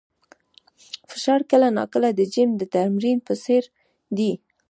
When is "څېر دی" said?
3.43-4.31